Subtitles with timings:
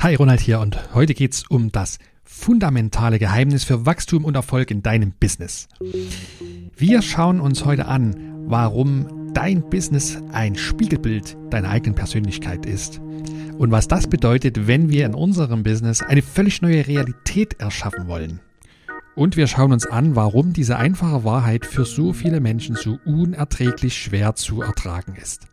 [0.00, 4.80] Hi, Ronald hier und heute geht's um das fundamentale Geheimnis für Wachstum und Erfolg in
[4.80, 5.66] deinem Business.
[6.76, 8.14] Wir schauen uns heute an,
[8.46, 13.00] warum dein Business ein Spiegelbild deiner eigenen Persönlichkeit ist
[13.58, 18.38] und was das bedeutet, wenn wir in unserem Business eine völlig neue Realität erschaffen wollen.
[19.16, 23.96] Und wir schauen uns an, warum diese einfache Wahrheit für so viele Menschen so unerträglich
[23.96, 25.48] schwer zu ertragen ist.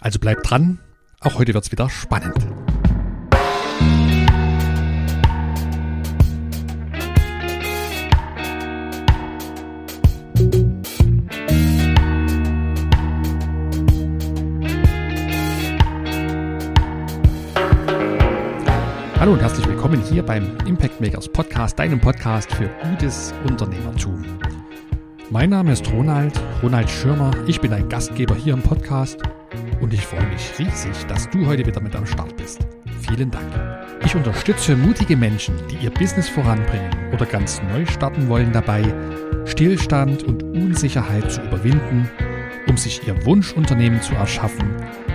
[0.00, 0.78] Also bleib dran,
[1.18, 2.46] auch heute wird's wieder spannend.
[19.24, 24.22] Hallo und herzlich willkommen hier beim Impact Makers Podcast, deinem Podcast für gutes Unternehmertum.
[25.30, 27.30] Mein Name ist Ronald, Ronald Schirmer.
[27.46, 29.18] Ich bin ein Gastgeber hier im Podcast
[29.80, 32.66] und ich freue mich riesig, dass du heute wieder mit am Start bist.
[33.00, 33.46] Vielen Dank.
[34.04, 38.82] Ich unterstütze mutige Menschen, die ihr Business voranbringen oder ganz neu starten wollen dabei,
[39.46, 42.10] Stillstand und Unsicherheit zu überwinden,
[42.68, 44.68] um sich ihr Wunschunternehmen zu erschaffen,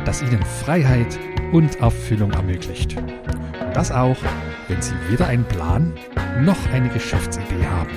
[0.03, 1.19] das ihnen Freiheit
[1.51, 2.95] und Erfüllung ermöglicht.
[3.73, 4.17] Das auch,
[4.67, 5.93] wenn Sie weder einen Plan
[6.41, 7.91] noch eine Geschäftsidee haben.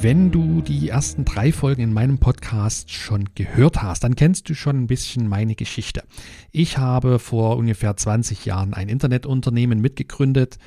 [0.00, 4.54] Wenn du die ersten drei Folgen in meinem Podcast schon gehört hast, dann kennst du
[4.54, 6.04] schon ein bisschen meine Geschichte.
[6.52, 10.58] Ich habe vor ungefähr 20 Jahren ein Internetunternehmen mitgegründet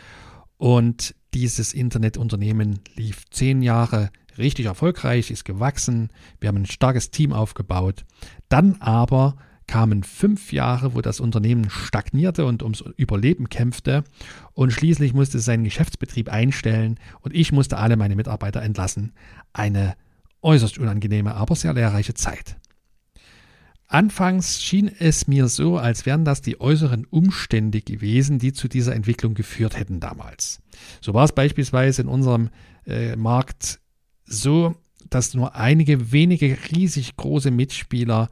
[0.57, 7.33] und dieses Internetunternehmen lief zehn Jahre richtig erfolgreich, ist gewachsen, wir haben ein starkes Team
[7.33, 8.05] aufgebaut.
[8.49, 9.35] Dann aber
[9.67, 14.03] kamen fünf Jahre, wo das Unternehmen stagnierte und ums Überleben kämpfte
[14.53, 19.13] und schließlich musste es seinen Geschäftsbetrieb einstellen und ich musste alle meine Mitarbeiter entlassen.
[19.53, 19.95] Eine
[20.41, 22.57] äußerst unangenehme, aber sehr lehrreiche Zeit.
[23.91, 28.95] Anfangs schien es mir so, als wären das die äußeren Umstände gewesen, die zu dieser
[28.95, 30.61] Entwicklung geführt hätten damals.
[31.01, 32.51] So war es beispielsweise in unserem
[32.85, 33.80] äh, Markt
[34.31, 34.75] so,
[35.09, 38.29] dass nur einige wenige riesig große Mitspieler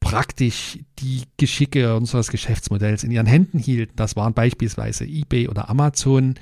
[0.00, 3.94] praktisch die Geschicke unseres Geschäftsmodells in ihren Händen hielten.
[3.96, 6.34] Das waren beispielsweise eBay oder Amazon,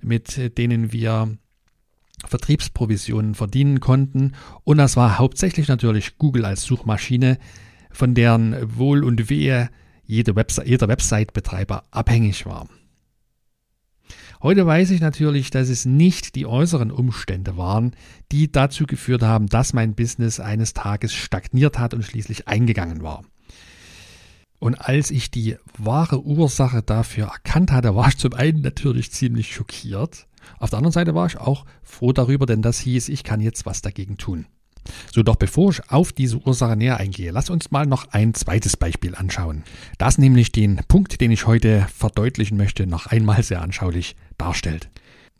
[0.00, 1.36] mit denen wir
[2.26, 4.32] Vertriebsprovisionen verdienen konnten.
[4.64, 7.38] Und das war hauptsächlich natürlich Google als Suchmaschine,
[7.90, 9.70] von deren Wohl und Wehe
[10.04, 12.68] jede Webse jeder Website-Betreiber abhängig war.
[14.42, 17.94] Heute weiß ich natürlich, dass es nicht die äußeren Umstände waren,
[18.32, 23.22] die dazu geführt haben, dass mein Business eines Tages stagniert hat und schließlich eingegangen war.
[24.58, 29.54] Und als ich die wahre Ursache dafür erkannt hatte, war ich zum einen natürlich ziemlich
[29.54, 30.26] schockiert.
[30.58, 33.66] Auf der anderen Seite war ich auch froh darüber, denn das hieß, ich kann jetzt
[33.66, 34.46] was dagegen tun.
[35.12, 38.76] So, doch bevor ich auf diese Ursache näher eingehe, lass uns mal noch ein zweites
[38.76, 39.64] Beispiel anschauen.
[39.98, 44.90] Das nämlich den Punkt, den ich heute verdeutlichen möchte, noch einmal sehr anschaulich darstellt.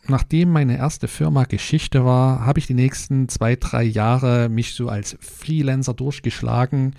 [0.07, 4.89] Nachdem meine erste Firma Geschichte war, habe ich die nächsten zwei, drei Jahre mich so
[4.89, 6.95] als Freelancer durchgeschlagen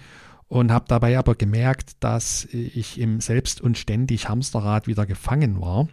[0.48, 5.88] und habe dabei aber gemerkt, dass ich im Selbst- und ständig Hamsterrad wieder gefangen war.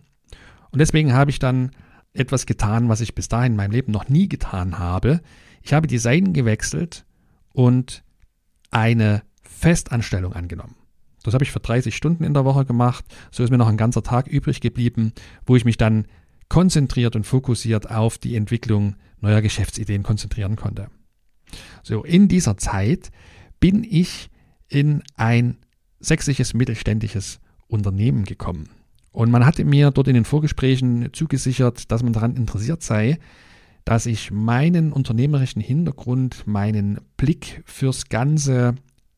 [0.70, 1.70] Und deswegen habe ich dann
[2.12, 5.20] etwas getan, was ich bis dahin in meinem Leben noch nie getan habe.
[5.62, 7.04] Ich habe die Seiten gewechselt
[7.52, 8.02] und
[8.70, 10.76] eine Festanstellung angenommen.
[11.24, 13.04] Das habe ich für 30 Stunden in der Woche gemacht.
[13.30, 15.12] So ist mir noch ein ganzer Tag übrig geblieben,
[15.46, 16.06] wo ich mich dann
[16.48, 20.88] konzentriert und fokussiert auf die Entwicklung neuer Geschäftsideen konzentrieren konnte.
[21.82, 23.10] So, in dieser Zeit
[23.60, 24.30] bin ich
[24.68, 25.58] in ein
[26.00, 28.68] sächsisches mittelständisches Unternehmen gekommen.
[29.10, 33.18] Und man hatte mir dort in den Vorgesprächen zugesichert, dass man daran interessiert sei,
[33.88, 38.74] dass ich meinen unternehmerischen Hintergrund, meinen Blick fürs Ganze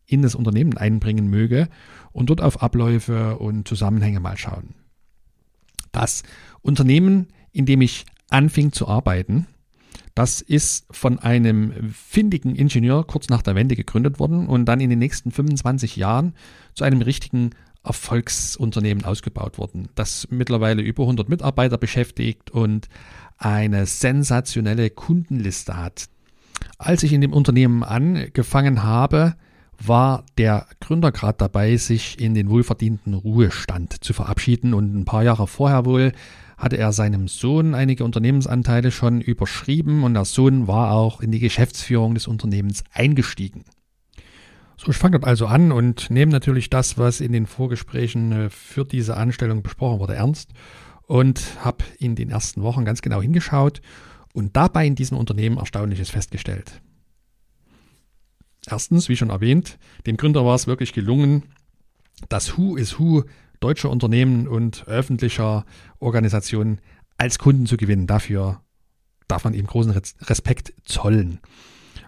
[0.07, 1.69] in das Unternehmen einbringen möge
[2.13, 4.77] und dort auf Abläufe und Zusammenhänge mal schauen.
[5.91, 6.23] Das
[6.63, 9.49] Unternehmen, in dem ich anfing zu arbeiten,
[10.15, 14.91] das ist von einem findigen Ingenieur kurz nach der Wende gegründet worden und dann in
[14.91, 16.33] den nächsten 25 Jahren
[16.75, 17.51] zu einem richtigen
[17.83, 22.89] Erfolgsunternehmen ausgebaut worden, das mittlerweile über 100 Mitarbeiter beschäftigt und
[23.39, 26.07] eine sensationelle Kundenliste hat.
[26.79, 29.35] Als ich in dem Unternehmen angefangen habe,
[29.83, 35.25] war der Gründer gerade dabei, sich in den wohlverdienten Ruhestand zu verabschieden und ein paar
[35.25, 36.13] Jahre vorher wohl
[36.61, 41.39] hatte er seinem Sohn einige Unternehmensanteile schon überschrieben und der Sohn war auch in die
[41.39, 43.65] Geschäftsführung des Unternehmens eingestiegen.
[44.83, 48.49] So, ich fange dort also an und nehme natürlich das, was in den Vorgesprächen äh,
[48.49, 50.53] für diese Anstellung besprochen wurde, ernst
[51.03, 53.83] und habe in den ersten Wochen ganz genau hingeschaut
[54.33, 56.81] und dabei in diesem Unternehmen Erstaunliches festgestellt.
[58.67, 61.43] Erstens, wie schon erwähnt, dem Gründer war es wirklich gelungen,
[62.31, 63.25] das Who is Who
[63.61, 65.67] deutscher Unternehmen und öffentlicher
[65.99, 66.81] Organisationen
[67.19, 68.07] als Kunden zu gewinnen.
[68.07, 68.63] Dafür
[69.29, 69.93] darf man ihm großen
[70.23, 71.41] Respekt zollen.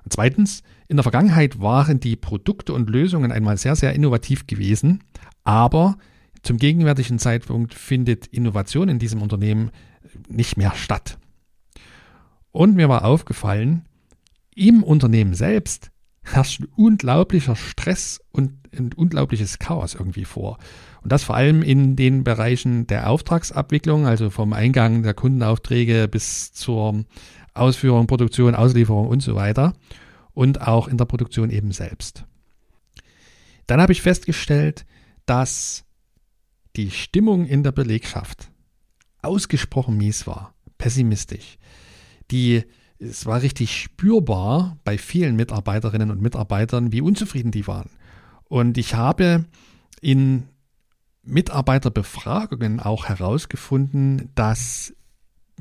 [0.05, 5.03] Und zweitens, in der Vergangenheit waren die Produkte und Lösungen einmal sehr, sehr innovativ gewesen,
[5.43, 5.97] aber
[6.43, 9.71] zum gegenwärtigen Zeitpunkt findet Innovation in diesem Unternehmen
[10.29, 11.17] nicht mehr statt.
[12.51, 13.87] Und mir war aufgefallen,
[14.55, 15.91] im Unternehmen selbst
[16.25, 20.59] herrscht ein unglaublicher Stress und ein unglaubliches Chaos irgendwie vor.
[21.03, 26.53] Und das vor allem in den Bereichen der Auftragsabwicklung, also vom Eingang der Kundenaufträge bis
[26.53, 27.07] zur
[27.55, 29.73] Ausführung, Produktion, Auslieferung und so weiter.
[30.35, 32.25] Und auch in der Produktion eben selbst.
[33.67, 34.87] Dann habe ich festgestellt,
[35.27, 35.85] dass
[36.77, 38.51] die Stimmung in der Belegschaft
[39.21, 41.59] ausgesprochen mies war, pessimistisch.
[42.31, 42.65] Die,
[42.99, 47.91] es war richtig spürbar bei vielen Mitarbeiterinnen und Mitarbeitern, wie unzufrieden die waren.
[48.45, 49.45] Und ich habe
[50.01, 50.49] in
[51.23, 54.95] Mitarbeiterbefragungen auch herausgefunden, dass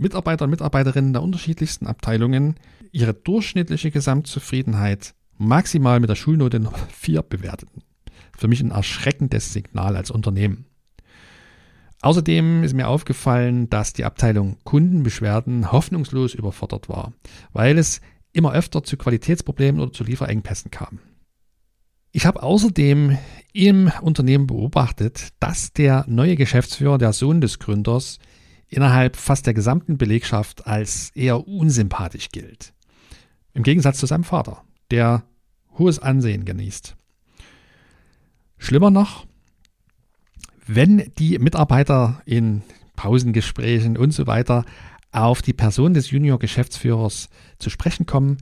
[0.01, 2.55] Mitarbeiter und Mitarbeiterinnen der unterschiedlichsten Abteilungen
[2.91, 7.83] ihre durchschnittliche Gesamtzufriedenheit maximal mit der Schulnote 4 bewerteten.
[8.37, 10.65] Für mich ein erschreckendes Signal als Unternehmen.
[12.01, 17.13] Außerdem ist mir aufgefallen, dass die Abteilung Kundenbeschwerden hoffnungslos überfordert war,
[17.53, 18.01] weil es
[18.33, 20.99] immer öfter zu Qualitätsproblemen oder zu Lieferengpässen kam.
[22.11, 23.17] Ich habe außerdem
[23.53, 28.17] im Unternehmen beobachtet, dass der neue Geschäftsführer, der Sohn des Gründers,
[28.71, 32.73] innerhalb fast der gesamten Belegschaft als eher unsympathisch gilt.
[33.53, 35.23] Im Gegensatz zu seinem Vater, der
[35.77, 36.95] hohes Ansehen genießt.
[38.57, 39.25] Schlimmer noch,
[40.65, 42.63] wenn die Mitarbeiter in
[42.95, 44.65] Pausengesprächen und so weiter
[45.11, 47.29] auf die Person des Junior-Geschäftsführers
[47.59, 48.37] zu sprechen kommen,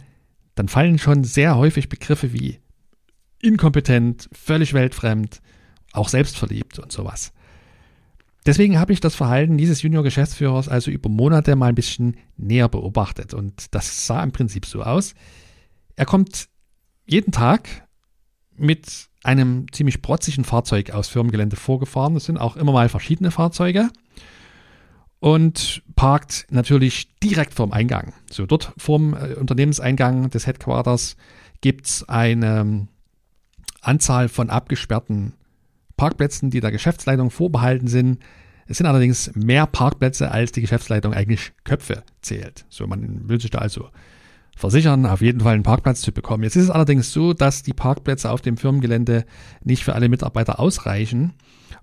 [0.53, 2.59] dann fallen schon sehr häufig Begriffe wie
[3.41, 5.41] inkompetent, völlig weltfremd,
[5.93, 7.31] auch selbstverliebt und sowas.
[8.49, 13.35] Deswegen habe ich das Verhalten dieses Junior-Geschäftsführers also über Monate mal ein bisschen näher beobachtet
[13.35, 15.13] und das sah im Prinzip so aus.
[15.95, 16.49] Er kommt
[17.05, 17.69] jeden Tag
[18.55, 22.15] mit einem ziemlich protzigen Fahrzeug aus Firmengelände vorgefahren.
[22.15, 23.91] Das sind auch immer mal verschiedene Fahrzeuge.
[25.19, 28.13] Und parkt natürlich direkt vorm Eingang.
[28.31, 31.17] So, dort vorm äh, Unternehmenseingang des Headquarters
[31.61, 32.87] gibt es eine
[33.81, 35.35] Anzahl von abgesperrten
[35.99, 38.19] Parkplätzen, die der Geschäftsleitung vorbehalten sind.
[38.67, 42.65] Es sind allerdings mehr Parkplätze, als die Geschäftsleitung eigentlich Köpfe zählt.
[42.69, 43.89] So, man will sich da also
[44.55, 46.43] versichern, auf jeden Fall einen Parkplatz zu bekommen.
[46.43, 49.25] Jetzt ist es allerdings so, dass die Parkplätze auf dem Firmengelände
[49.61, 51.33] nicht für alle Mitarbeiter ausreichen.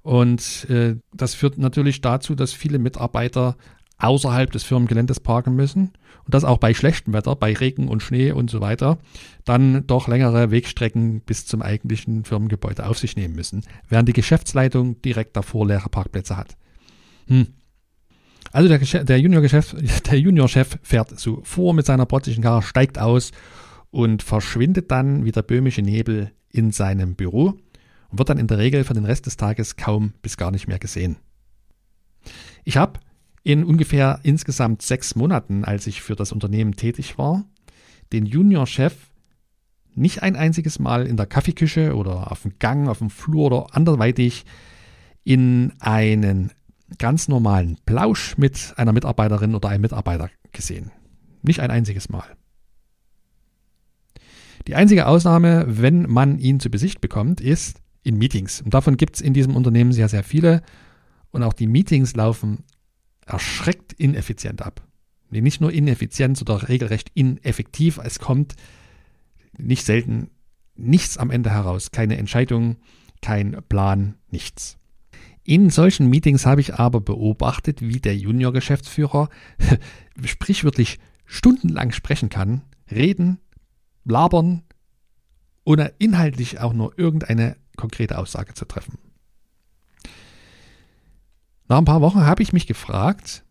[0.01, 3.57] Und äh, das führt natürlich dazu, dass viele Mitarbeiter
[3.99, 5.93] außerhalb des Firmengeländes parken müssen.
[6.25, 8.99] Und das auch bei schlechtem Wetter, bei Regen und Schnee und so weiter,
[9.45, 15.01] dann doch längere Wegstrecken bis zum eigentlichen Firmengebäude auf sich nehmen müssen, während die Geschäftsleitung
[15.03, 16.57] direkt davor leere Parkplätze hat.
[17.29, 17.49] Hm,
[18.53, 19.77] also der, der Junior-Chef
[20.13, 23.33] Junior fährt so vor mit seiner protzigen Karre, steigt aus
[23.91, 27.59] und verschwindet dann wie der böhmische Nebel in seinem Büro
[28.09, 30.69] und wird dann in der Regel für den Rest des Tages kaum bis gar nicht
[30.69, 31.17] mehr gesehen.
[32.65, 32.99] Ich habe
[33.47, 37.45] in ungefähr insgesamt sechs Monaten, als ich für das Unternehmen tätig war,
[38.13, 38.93] den Junior-Chef
[39.95, 43.67] nicht ein einziges Mal in der Kaffeeküche oder auf dem Gang, auf dem Flur oder
[43.71, 44.47] anderweitig
[45.23, 46.51] in einen
[46.99, 50.91] ganz normalen Plausch mit einer Mitarbeiterin oder einem Mitarbeiter gesehen.
[51.43, 52.27] Nicht ein einziges Mal.
[54.67, 58.61] Die einzige Ausnahme, wenn man ihn zu Besicht bekommt, ist in Meetings.
[58.61, 60.63] Und davon gibt es in diesem Unternehmen sehr, sehr viele.
[61.31, 62.65] Und auch die Meetings laufen
[63.27, 64.87] erschreckt ineffizient ab.
[65.31, 67.99] Nicht nur ineffizient, sondern regelrecht ineffektiv.
[68.03, 68.55] Es kommt
[69.59, 70.31] nicht selten
[70.77, 71.91] nichts am Ende heraus.
[71.91, 72.77] Keine Entscheidung,
[73.21, 74.79] kein Plan, nichts.
[75.43, 79.29] In solchen Meetings habe ich aber beobachtet, wie der Junior-Geschäftsführer
[80.25, 83.39] sprichwörtlich stundenlang sprechen kann, reden,
[84.05, 84.63] labern,
[85.65, 88.99] ohne inhaltlich auch nur irgendeine konkrete Aussage zu treffen.
[91.69, 93.45] Nach ein paar Wochen habe ich mich gefragt,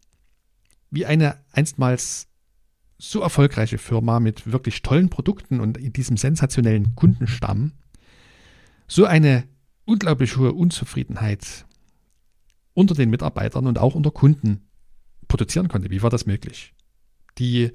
[0.89, 2.27] wie eine einstmals
[2.97, 7.73] so erfolgreiche Firma mit wirklich tollen Produkten und in diesem sensationellen Kundenstamm
[8.87, 9.43] so eine
[9.83, 11.65] unglaublich hohe Unzufriedenheit
[12.73, 14.67] unter den Mitarbeitern und auch unter Kunden
[15.27, 15.89] produzieren konnte.
[15.89, 16.73] Wie war das möglich?
[17.37, 17.71] Die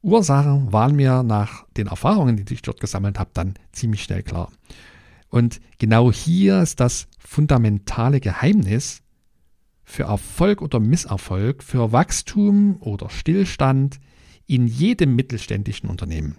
[0.00, 4.50] Ursachen waren mir nach den Erfahrungen, die ich dort gesammelt habe, dann ziemlich schnell klar.
[5.28, 9.02] Und genau hier ist das fundamentale Geheimnis
[9.86, 14.00] für Erfolg oder Misserfolg, für Wachstum oder Stillstand
[14.46, 16.36] in jedem mittelständischen Unternehmen.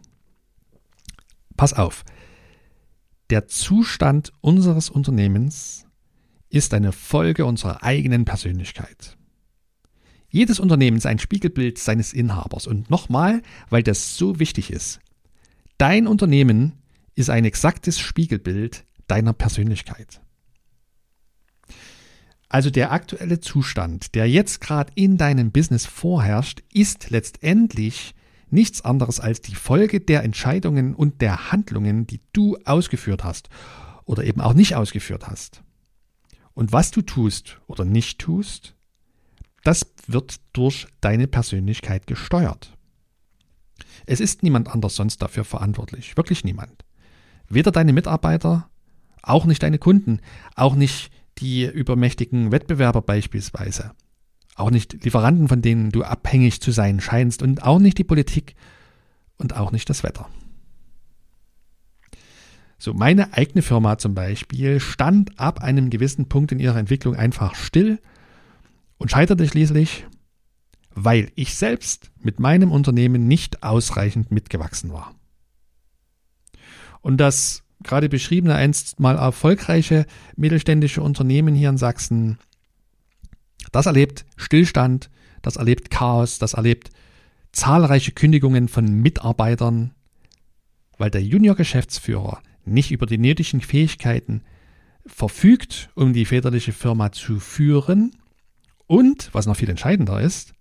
[1.56, 2.04] Pass auf,
[3.30, 5.86] Der Zustand unseres Unternehmens
[6.50, 9.18] ist eine Folge unserer eigenen Persönlichkeit.
[10.30, 12.68] Jedes Unternehmen ist ein Spiegelbild seines Inhabers.
[12.68, 15.00] Und nochmal, weil das so wichtig ist.
[15.77, 16.74] Dein Unternehmen
[17.16, 20.22] ist ein exaktes Spiegelbild deiner Persönlichkeit.
[22.50, 28.16] Also der aktuelle Zustand, der jetzt gerade in deinem Business vorherrscht, ist letztendlich
[28.50, 33.50] nichts anderes als die Folge der Entscheidungen und der Handlungen, die du ausgeführt hast
[34.06, 35.62] oder eben auch nicht ausgeführt hast.
[36.54, 38.75] Und was du tust oder nicht tust,
[39.63, 42.74] das wird durch deine Persönlichkeit gesteuert.
[44.06, 46.86] Es ist niemand anders sonst dafür verantwortlich, wirklich niemand.
[47.50, 48.70] Weder deine Mitarbeiter,
[49.22, 50.22] auch nicht deine Kunden,
[50.56, 53.91] auch nicht die übermächtigen Wettbewerber beispielsweise,
[54.56, 58.56] auch nicht Lieferanten, von denen du abhängig zu sein scheinst und auch nicht die Politik
[59.38, 60.27] und auch nicht das Wetter.
[62.79, 67.56] So, meine eigene Firma zum Beispiel stand ab einem gewissen Punkt in ihrer Entwicklung einfach
[67.56, 68.00] still
[68.98, 70.06] und scheiterte schließlich,
[70.94, 75.13] weil ich selbst mit meinem Unternehmen nicht ausreichend mitgewachsen war.
[77.01, 82.38] Und das gerade beschriebene einst mal erfolgreiche mittelständische Unternehmen hier in Sachsen,
[83.72, 85.10] das erlebt Stillstand,
[85.41, 86.89] das erlebt Chaos, das erlebt
[87.51, 89.94] zahlreiche Kündigungen von Mitarbeitern,
[90.98, 94.44] weil der Junior-Geschäftsführer nicht über die nötigen Fähigkeiten
[95.06, 98.15] verfügt, um die väterliche Firma zu führen
[98.88, 100.53] und, was noch viel entscheidender ist,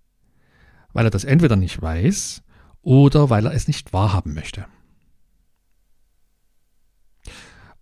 [0.93, 2.43] weil er das entweder nicht weiß
[2.81, 4.65] oder weil er es nicht wahrhaben möchte.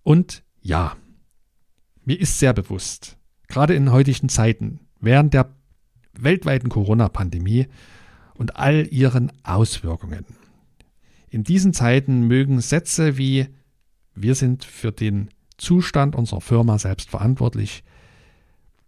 [0.06, 0.96] Und ja,
[2.04, 5.56] mir ist sehr bewusst, gerade in heutigen Zeiten, während der
[6.14, 7.66] weltweiten Corona-Pandemie
[8.36, 10.24] und all ihren Auswirkungen.
[11.32, 13.48] In diesen Zeiten mögen Sätze wie
[14.14, 17.84] wir sind für den Zustand unserer Firma selbst verantwortlich,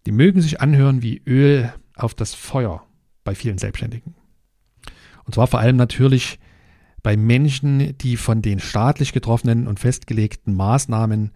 [0.06, 2.86] die mögen sich anhören wie Öl auf das Feuer
[3.24, 4.14] bei vielen Selbstständigen.
[5.26, 6.38] Und zwar vor allem natürlich
[7.04, 11.32] bei Menschen, die von den staatlich getroffenen und festgelegten Maßnahmen,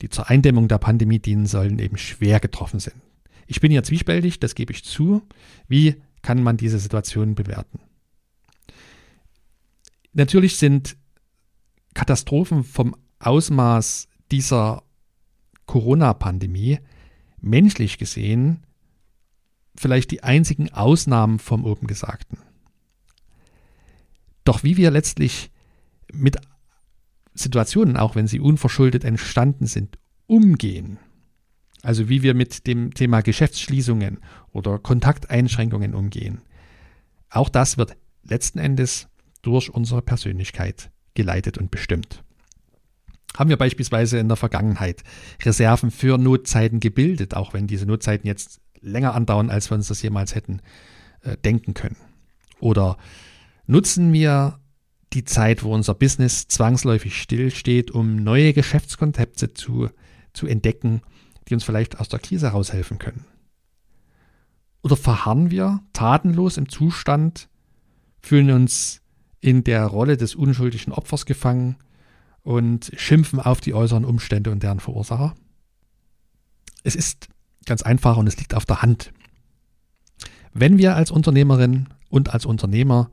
[0.00, 2.96] die zur Eindämmung der Pandemie dienen sollen, eben schwer getroffen sind.
[3.46, 5.22] Ich bin ja zwiespältig, das gebe ich zu.
[5.68, 7.80] Wie kann man diese Situation bewerten?
[10.12, 10.96] Natürlich sind
[11.94, 14.82] Katastrophen vom Ausmaß dieser
[15.66, 16.78] Corona-Pandemie
[17.40, 18.64] menschlich gesehen
[19.74, 22.38] vielleicht die einzigen Ausnahmen vom oben Gesagten.
[24.44, 25.50] Doch wie wir letztlich
[26.12, 26.36] mit
[27.34, 30.98] Situationen, auch wenn sie unverschuldet entstanden sind, umgehen,
[31.82, 34.20] also wie wir mit dem Thema Geschäftsschließungen
[34.52, 36.42] oder Kontakteinschränkungen umgehen,
[37.30, 39.08] auch das wird letzten Endes
[39.40, 42.22] durch unsere Persönlichkeit geleitet und bestimmt.
[43.36, 45.02] Haben wir beispielsweise in der Vergangenheit
[45.42, 50.02] Reserven für Notzeiten gebildet, auch wenn diese Notzeiten jetzt länger andauern, als wir uns das
[50.02, 50.60] jemals hätten
[51.22, 51.96] äh, denken können?
[52.60, 52.98] Oder
[53.66, 54.58] nutzen wir
[55.12, 59.90] die Zeit, wo unser Business zwangsläufig stillsteht, um neue Geschäftskonzepte zu,
[60.32, 61.02] zu entdecken,
[61.48, 63.24] die uns vielleicht aus der Krise heraushelfen können?
[64.82, 67.48] Oder verharren wir tatenlos im Zustand,
[68.20, 69.00] fühlen uns
[69.40, 71.76] in der Rolle des unschuldigen Opfers gefangen
[72.42, 75.34] und schimpfen auf die äußeren Umstände und deren Verursacher?
[76.82, 77.28] Es ist
[77.64, 79.12] ganz einfach und es liegt auf der Hand.
[80.52, 83.10] Wenn wir als Unternehmerin und als Unternehmer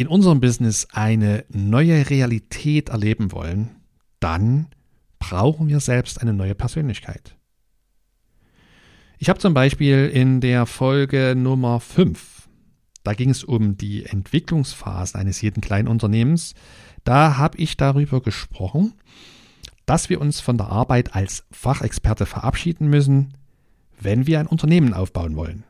[0.00, 3.76] in unserem Business eine neue Realität erleben wollen,
[4.18, 4.68] dann
[5.18, 7.36] brauchen wir selbst eine neue Persönlichkeit.
[9.18, 12.48] Ich habe zum Beispiel in der Folge Nummer 5,
[13.02, 16.54] da ging es um die Entwicklungsphasen eines jeden kleinen Unternehmens,
[17.04, 18.94] da habe ich darüber gesprochen,
[19.84, 23.34] dass wir uns von der Arbeit als Fachexperte verabschieden müssen,
[24.00, 25.64] wenn wir ein Unternehmen aufbauen wollen.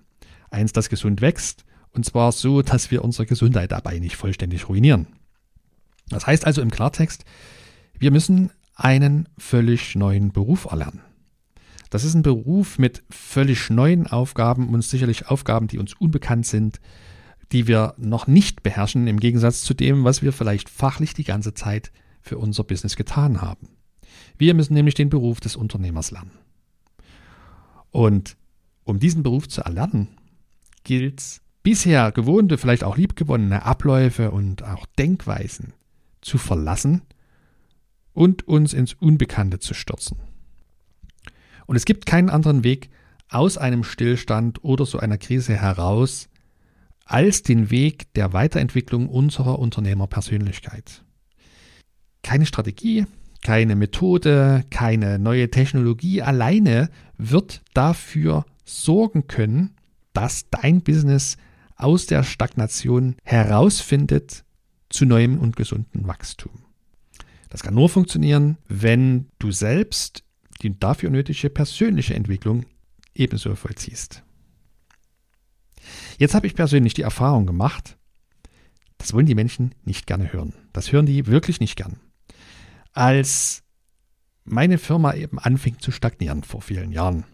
[0.50, 5.06] Eins, das gesund wächst, und zwar so, dass wir unsere Gesundheit dabei nicht vollständig ruinieren.
[6.08, 7.24] Das heißt also im Klartext,
[7.98, 11.00] wir müssen einen völlig neuen Beruf erlernen.
[11.90, 16.80] Das ist ein Beruf mit völlig neuen Aufgaben und sicherlich Aufgaben, die uns unbekannt sind,
[17.52, 21.52] die wir noch nicht beherrschen, im Gegensatz zu dem, was wir vielleicht fachlich die ganze
[21.52, 21.90] Zeit
[22.22, 23.68] für unser Business getan haben.
[24.38, 26.30] Wir müssen nämlich den Beruf des Unternehmers lernen.
[27.90, 28.36] Und
[28.84, 30.08] um diesen Beruf zu erlernen,
[30.84, 35.72] gilt es, bisher gewohnte, vielleicht auch liebgewonnene Abläufe und auch Denkweisen
[36.20, 37.02] zu verlassen
[38.12, 40.18] und uns ins Unbekannte zu stürzen.
[41.66, 42.90] Und es gibt keinen anderen Weg
[43.28, 46.28] aus einem Stillstand oder so einer Krise heraus,
[47.04, 51.04] als den Weg der Weiterentwicklung unserer Unternehmerpersönlichkeit.
[52.22, 53.06] Keine Strategie,
[53.42, 59.74] keine Methode, keine neue Technologie alleine wird dafür sorgen können,
[60.12, 61.36] dass dein Business
[61.82, 64.44] aus der Stagnation herausfindet
[64.88, 66.52] zu neuem und gesunden Wachstum.
[67.48, 70.24] Das kann nur funktionieren, wenn du selbst
[70.62, 72.66] die dafür nötige persönliche Entwicklung
[73.14, 74.22] ebenso vollziehst.
[76.18, 77.96] Jetzt habe ich persönlich die Erfahrung gemacht,
[78.98, 80.52] das wollen die Menschen nicht gerne hören.
[80.72, 81.98] Das hören die wirklich nicht gern.
[82.92, 83.62] Als
[84.44, 87.24] meine Firma eben anfing zu stagnieren vor vielen Jahren,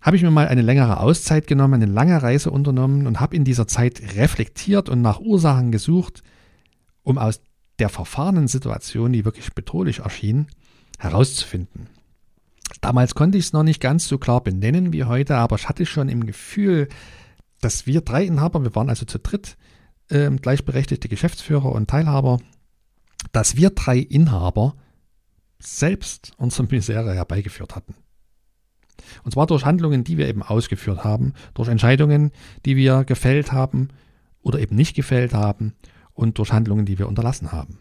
[0.00, 3.44] habe ich mir mal eine längere Auszeit genommen, eine lange Reise unternommen und habe in
[3.44, 6.22] dieser Zeit reflektiert und nach Ursachen gesucht,
[7.02, 7.40] um aus
[7.78, 10.46] der verfahrenen Situation, die wirklich bedrohlich erschien,
[10.98, 11.88] herauszufinden.
[12.80, 15.84] Damals konnte ich es noch nicht ganz so klar benennen wie heute, aber ich hatte
[15.84, 16.88] schon im Gefühl,
[17.60, 19.56] dass wir drei Inhaber, wir waren also zu dritt,
[20.08, 22.38] äh, gleichberechtigte Geschäftsführer und Teilhaber,
[23.32, 24.76] dass wir drei Inhaber
[25.58, 27.94] selbst unsere Misere herbeigeführt hatten.
[29.24, 32.30] Und zwar durch Handlungen, die wir eben ausgeführt haben, durch Entscheidungen,
[32.64, 33.88] die wir gefällt haben
[34.42, 35.74] oder eben nicht gefällt haben
[36.14, 37.78] und durch Handlungen, die wir unterlassen haben.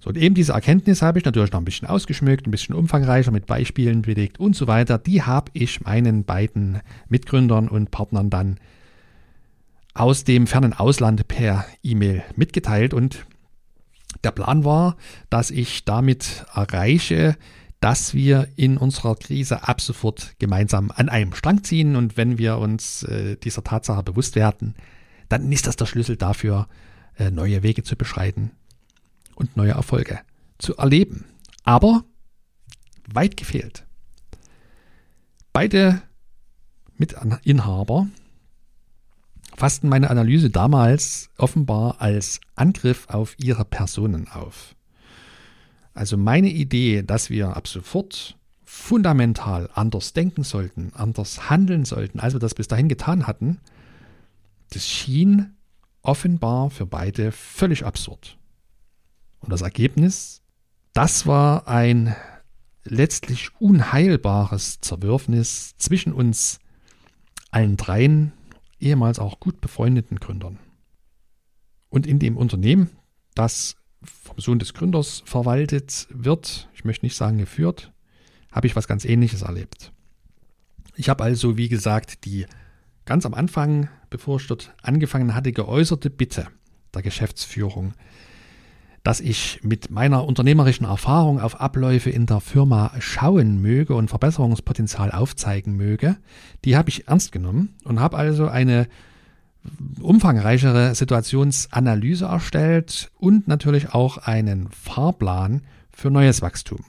[0.00, 3.30] So, und eben diese Erkenntnis habe ich natürlich noch ein bisschen ausgeschmückt, ein bisschen umfangreicher
[3.30, 4.98] mit Beispielen belegt und so weiter.
[4.98, 8.58] Die habe ich meinen beiden Mitgründern und Partnern dann
[9.94, 13.24] aus dem fernen Ausland per E-Mail mitgeteilt und
[14.24, 14.96] der Plan war,
[15.30, 17.36] dass ich damit erreiche,
[17.84, 22.56] dass wir in unserer Krise ab sofort gemeinsam an einem Strang ziehen und wenn wir
[22.56, 24.74] uns äh, dieser Tatsache bewusst werden,
[25.28, 26.66] dann ist das der Schlüssel dafür,
[27.18, 28.52] äh, neue Wege zu beschreiten,
[29.34, 30.20] und neue Erfolge
[30.56, 31.26] zu erleben.
[31.62, 32.04] Aber
[33.12, 33.84] weit gefehlt.
[35.52, 36.00] Beide
[36.96, 38.06] Mitinhaber
[39.54, 44.74] fassten meine Analyse damals offenbar als Angriff auf ihre Personen auf.
[45.94, 52.34] Also meine Idee, dass wir ab sofort fundamental anders denken sollten, anders handeln sollten, als
[52.34, 53.60] wir das bis dahin getan hatten,
[54.70, 55.54] das schien
[56.02, 58.36] offenbar für beide völlig absurd.
[59.40, 60.42] Und das Ergebnis,
[60.92, 62.16] das war ein
[62.82, 66.58] letztlich unheilbares Zerwürfnis zwischen uns
[67.50, 68.32] allen dreien,
[68.80, 70.58] ehemals auch gut befreundeten Gründern.
[71.88, 72.90] Und in dem Unternehmen,
[73.34, 77.92] das vom Sohn des Gründers verwaltet wird, ich möchte nicht sagen geführt,
[78.52, 79.92] habe ich was ganz Ähnliches erlebt.
[80.96, 82.46] Ich habe also, wie gesagt, die
[83.04, 86.46] ganz am Anfang, bevor ich dort angefangen hatte, geäußerte Bitte
[86.94, 87.94] der Geschäftsführung
[89.04, 95.12] dass ich mit meiner unternehmerischen Erfahrung auf Abläufe in der Firma schauen möge und Verbesserungspotenzial
[95.12, 96.16] aufzeigen möge,
[96.64, 98.88] die habe ich ernst genommen und habe also eine
[100.00, 106.84] umfangreichere Situationsanalyse erstellt und natürlich auch einen Fahrplan für neues Wachstum.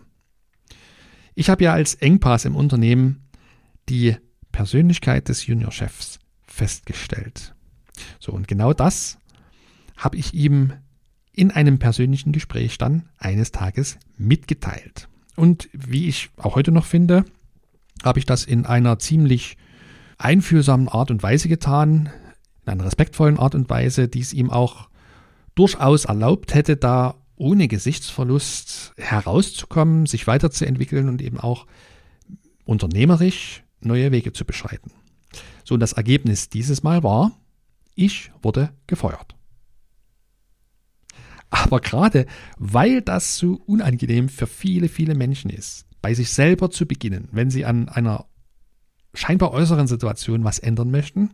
[1.35, 3.27] Ich habe ja als Engpass im Unternehmen
[3.89, 4.15] die
[4.51, 7.53] Persönlichkeit des Juniorchefs festgestellt.
[8.19, 9.17] So, und genau das
[9.97, 10.73] habe ich ihm
[11.33, 15.09] in einem persönlichen Gespräch dann eines Tages mitgeteilt.
[15.35, 17.25] Und wie ich auch heute noch finde,
[18.03, 19.57] habe ich das in einer ziemlich
[20.17, 22.09] einfühlsamen Art und Weise getan,
[22.65, 24.89] in einer respektvollen Art und Weise, die es ihm auch
[25.53, 31.67] durchaus erlaubt hätte, da ohne Gesichtsverlust herauszukommen, sich weiterzuentwickeln und eben auch
[32.65, 34.91] unternehmerisch neue Wege zu beschreiten.
[35.63, 37.31] So, und das Ergebnis dieses Mal war,
[37.93, 39.35] ich wurde gefeuert.
[41.49, 42.25] Aber gerade
[42.57, 47.49] weil das so unangenehm für viele, viele Menschen ist, bei sich selber zu beginnen, wenn
[47.49, 48.25] sie an einer
[49.13, 51.31] scheinbar äußeren Situation was ändern möchten,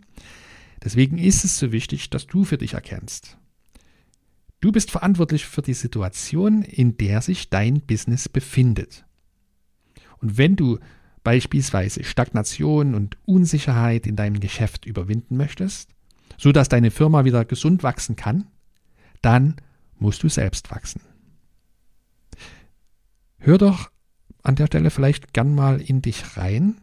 [0.83, 3.37] deswegen ist es so wichtig, dass du für dich erkennst.
[4.61, 9.05] Du bist verantwortlich für die Situation, in der sich dein Business befindet.
[10.19, 10.77] Und wenn du
[11.23, 15.89] beispielsweise Stagnation und Unsicherheit in deinem Geschäft überwinden möchtest,
[16.37, 18.47] so dass deine Firma wieder gesund wachsen kann,
[19.21, 19.55] dann
[19.97, 21.01] musst du selbst wachsen.
[23.37, 23.91] Hör doch
[24.43, 26.77] an der Stelle vielleicht gern mal in dich rein.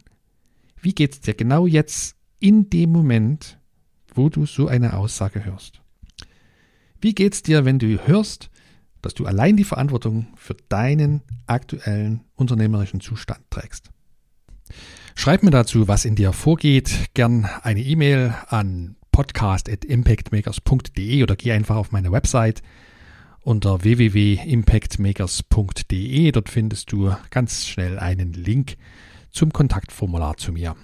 [0.81, 3.58] Wie geht es dir genau jetzt in dem Moment,
[4.15, 5.81] wo du so eine Aussage hörst?
[7.01, 8.49] Wie geht es dir, wenn du hörst,
[9.01, 13.89] dass du allein die Verantwortung für deinen aktuellen unternehmerischen Zustand trägst?
[15.15, 17.13] Schreib mir dazu, was in dir vorgeht.
[17.13, 22.61] Gern eine E-Mail an podcast.impactmakers.de oder geh einfach auf meine Website
[23.41, 26.31] unter www.impactmakers.de.
[26.31, 28.77] Dort findest du ganz schnell einen Link
[29.31, 30.75] zum Kontaktformular zu mir.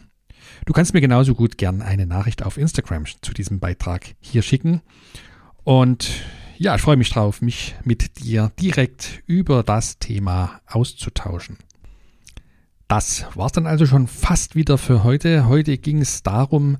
[0.65, 4.81] Du kannst mir genauso gut gern eine Nachricht auf Instagram zu diesem Beitrag hier schicken.
[5.63, 6.09] Und
[6.57, 11.57] ja, ich freue mich drauf, mich mit dir direkt über das Thema auszutauschen.
[12.87, 15.47] Das war's dann also schon fast wieder für heute.
[15.47, 16.77] Heute ging es darum,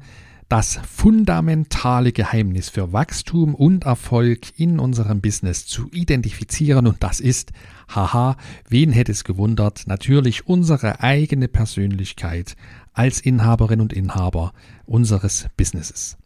[0.49, 7.51] das fundamentale Geheimnis für Wachstum und Erfolg in unserem Business zu identifizieren und das ist,
[7.89, 8.37] haha,
[8.69, 12.55] wen hätte es gewundert, natürlich unsere eigene Persönlichkeit
[12.95, 14.53] als Inhaberin und Inhaber
[14.85, 16.17] unseres Businesses.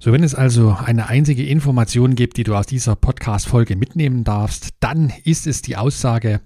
[0.00, 4.70] So, wenn es also eine einzige Information gibt, die du aus dieser Podcast-Folge mitnehmen darfst,
[4.78, 6.40] dann ist es die Aussage,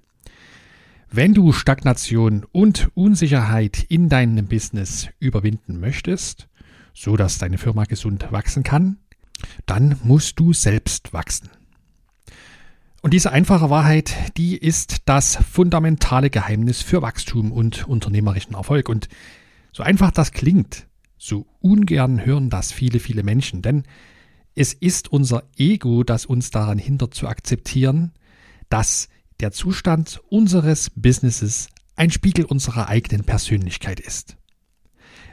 [1.10, 6.48] wenn du Stagnation und Unsicherheit in deinem Business überwinden möchtest,
[6.94, 8.96] so dass deine Firma gesund wachsen kann,
[9.66, 11.50] dann musst du selbst wachsen.
[13.02, 18.88] Und diese einfache Wahrheit, die ist das fundamentale Geheimnis für Wachstum und unternehmerischen Erfolg.
[18.88, 19.08] Und
[19.72, 20.86] so einfach das klingt,
[21.18, 23.82] so ungern hören das viele, viele Menschen, denn
[24.54, 28.12] es ist unser Ego, das uns daran hindert zu akzeptieren,
[28.68, 29.08] dass
[29.40, 34.36] der Zustand unseres Businesses ein Spiegel unserer eigenen Persönlichkeit ist.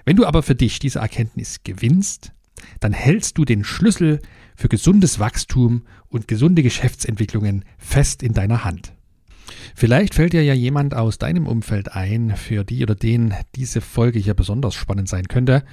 [0.05, 2.31] Wenn du aber für dich diese Erkenntnis gewinnst,
[2.79, 4.19] dann hältst du den Schlüssel
[4.55, 8.93] für gesundes Wachstum und gesunde Geschäftsentwicklungen fest in deiner Hand.
[9.75, 14.19] Vielleicht fällt dir ja jemand aus deinem Umfeld ein, für die oder den diese Folge
[14.19, 15.63] hier besonders spannend sein könnte.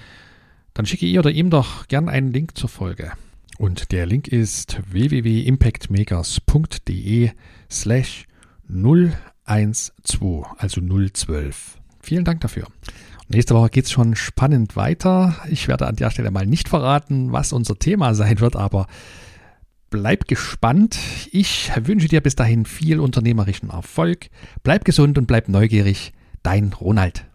[0.74, 3.12] Dann schicke ihr oder ihm doch gern einen Link zur Folge.
[3.58, 7.30] Und der Link ist www.impactmakers.de
[7.70, 8.26] slash
[8.68, 9.92] 012,
[10.58, 11.78] also 012.
[12.00, 12.66] Vielen Dank dafür.
[13.28, 15.36] Nächste Woche geht es schon spannend weiter.
[15.50, 18.86] Ich werde an der Stelle mal nicht verraten, was unser Thema sein wird, aber
[19.90, 20.98] bleib gespannt.
[21.32, 24.28] Ich wünsche dir bis dahin viel unternehmerischen Erfolg.
[24.62, 26.12] Bleib gesund und bleib neugierig.
[26.44, 27.26] Dein Ronald.